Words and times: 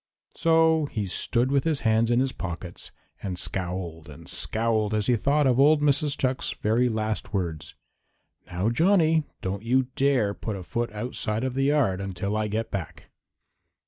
So 0.33 0.85
he 0.87 1.05
stood 1.05 1.51
with 1.51 1.63
his 1.63 1.81
hands 1.81 2.09
in 2.09 2.19
his 2.19 2.31
pockets 2.31 2.91
and 3.21 3.37
scowled 3.37 4.09
and 4.09 4.27
scowled 4.27 4.95
as 4.95 5.05
he 5.05 5.15
thought 5.15 5.45
of 5.45 5.59
old 5.59 5.79
Mrs. 5.83 6.17
Chuck's 6.17 6.53
very 6.53 6.89
last 6.89 7.35
words: 7.35 7.75
"Now, 8.47 8.71
Johnny, 8.71 9.25
don't 9.43 9.61
you 9.61 9.89
dare 9.95 10.33
put 10.33 10.55
a 10.55 10.63
foot 10.63 10.91
outside 10.91 11.43
of 11.43 11.53
the 11.53 11.65
yard 11.65 12.01
until 12.01 12.35
I 12.35 12.47
get 12.47 12.71
back." 12.71 13.11